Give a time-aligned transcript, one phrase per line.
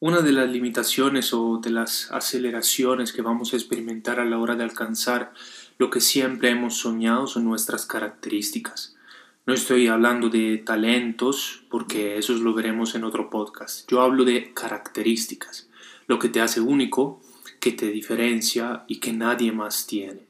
[0.00, 4.54] Una de las limitaciones o de las aceleraciones que vamos a experimentar a la hora
[4.54, 5.32] de alcanzar
[5.76, 8.94] lo que siempre hemos soñado son nuestras características.
[9.44, 13.90] No estoy hablando de talentos porque eso lo veremos en otro podcast.
[13.90, 15.68] Yo hablo de características,
[16.06, 17.20] lo que te hace único,
[17.58, 20.20] que te diferencia y que nadie más tiene.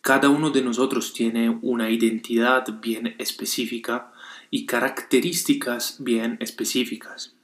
[0.00, 4.10] Cada uno de nosotros tiene una identidad bien específica
[4.50, 7.35] y características bien específicas.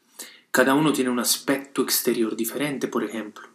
[0.52, 3.48] Cada uno tiene un aspecto exterior diferente, por ejemplo,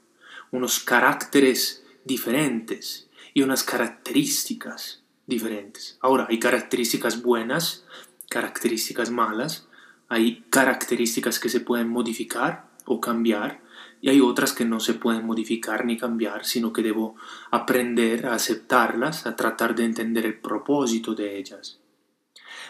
[0.49, 5.99] unos caracteres diferentes y unas características diferentes.
[6.01, 7.85] Ahora, hay características buenas,
[8.31, 9.67] características malas,
[10.09, 13.61] hay características que se pueden modificar o cambiar
[14.01, 17.15] y hay otras que no se pueden modificar ni cambiar, sino que debo
[17.51, 21.79] aprender a aceptarlas, a tratar de entender el propósito de ellas.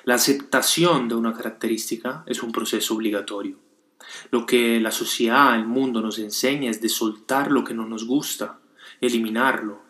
[0.03, 3.66] La aceptación de una característica es un proceso obligatorio.
[4.31, 8.05] Lo que la sociedad, el mundo nos enseña es de soltar lo que no nos
[8.05, 8.59] gusta,
[9.01, 9.81] eliminarlo,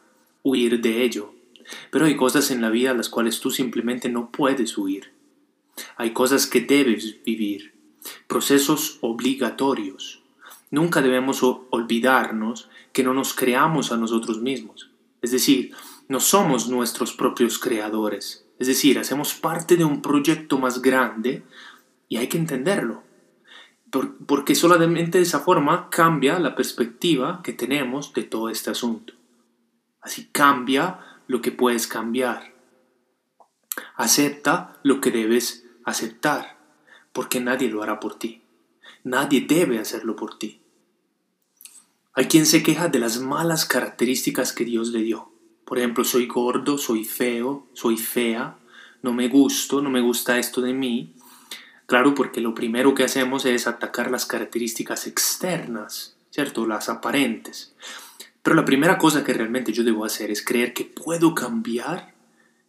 [0.43, 1.33] huir de ello.
[1.91, 5.11] Pero hay cosas en la vida a las cuales tú simplemente no puedes huir.
[5.97, 7.73] Hay cosas que debes vivir,
[8.27, 10.23] procesos obligatorios.
[10.71, 14.89] Nunca debemos olvidarnos que no nos creamos a nosotros mismos.
[15.21, 15.73] Es decir,
[16.07, 18.45] no somos nuestros propios creadores.
[18.59, 21.43] Es decir, hacemos parte de un proyecto más grande
[22.09, 23.06] y hay que entenderlo
[24.25, 29.13] porque solamente de esa forma cambia la perspectiva que tenemos de todo este asunto.
[30.01, 32.53] Así cambia lo que puedes cambiar.
[33.95, 36.57] Acepta lo que debes aceptar,
[37.13, 38.41] porque nadie lo hará por ti.
[39.03, 40.61] Nadie debe hacerlo por ti.
[42.13, 45.31] Hay quien se queja de las malas características que Dios le dio.
[45.65, 48.57] Por ejemplo, soy gordo, soy feo, soy fea,
[49.03, 51.13] no me gusto, no me gusta esto de mí,
[51.87, 56.67] Claro, porque lo primero que hacemos es atacar las características externas, ¿cierto?
[56.67, 57.73] Las aparentes.
[58.43, 62.13] Pero la primera cosa que realmente yo debo hacer es creer que puedo cambiar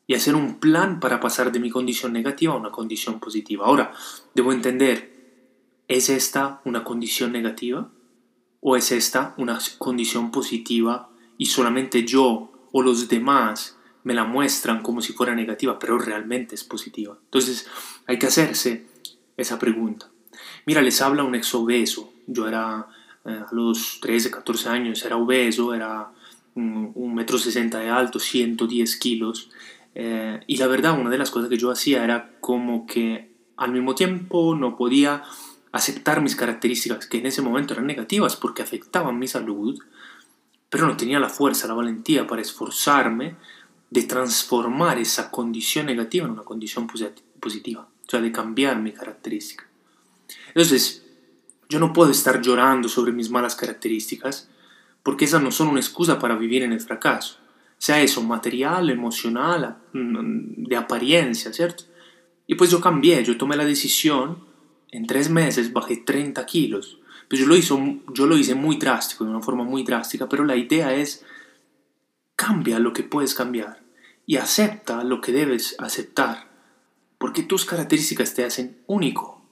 [0.07, 3.67] y hacer un plan para pasar de mi condición negativa a una condición positiva.
[3.67, 3.93] Ahora,
[4.34, 5.12] debo entender,
[5.89, 7.91] ¿es esta una condición negativa?
[8.61, 14.83] ¿O es esta una condición positiva y solamente yo o los demás me la muestran
[14.83, 17.19] como si fuera negativa, pero realmente es positiva?
[17.25, 17.69] Entonces,
[18.07, 18.88] hay que hacerse
[19.38, 20.10] esa pregunta.
[20.66, 22.12] Mira, les habla un ex obeso.
[22.26, 22.87] Yo era
[23.25, 26.10] eh, a los 13, 14 años, era obeso, era
[26.54, 29.48] un metro sesenta de alto, 110 kilos.
[29.94, 33.71] Eh, y la verdad, una de las cosas que yo hacía era como que al
[33.71, 35.22] mismo tiempo no podía
[35.71, 39.78] aceptar mis características, que en ese momento eran negativas porque afectaban mi salud,
[40.69, 43.37] pero no tenía la fuerza, la valentía para esforzarme
[43.91, 46.88] de transformar esa condición negativa en una condición
[47.41, 49.67] positiva o sea, de cambiar mi característica.
[50.49, 51.05] Entonces,
[51.69, 54.49] yo no puedo estar llorando sobre mis malas características,
[55.03, 57.37] porque esas no son una excusa para vivir en el fracaso,
[57.77, 61.85] sea eso material, emocional, de apariencia, ¿cierto?
[62.47, 64.39] Y pues yo cambié, yo tomé la decisión,
[64.91, 66.99] en tres meses bajé 30 kilos.
[67.29, 67.79] Pues yo lo, hizo,
[68.15, 71.27] yo lo hice muy drástico, de una forma muy drástica, pero la idea es,
[72.37, 73.83] cambia lo que puedes cambiar
[74.25, 76.47] y acepta lo que debes aceptar
[77.19, 79.43] porque tus características te hacen único,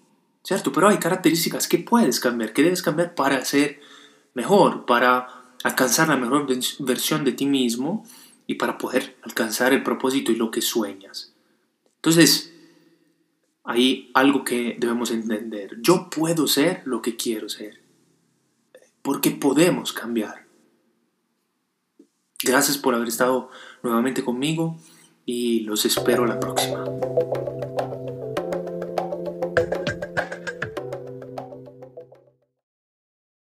[0.42, 0.72] ¿cierto?
[0.72, 3.80] Pero hay características que puedes cambiar, que debes cambiar para ser
[4.34, 6.46] mejor, para alcanzar la mejor
[6.78, 8.06] versión de ti mismo
[8.46, 11.34] y para poder alcanzar el propósito y lo que sueñas.
[11.96, 12.52] Entonces,
[13.64, 15.78] hay algo que debemos entender.
[15.80, 17.80] Yo puedo ser lo que quiero ser,
[19.02, 20.46] porque podemos cambiar.
[22.44, 23.50] Gracias por haber estado
[23.82, 24.78] nuevamente conmigo
[25.24, 26.84] y los espero la próxima.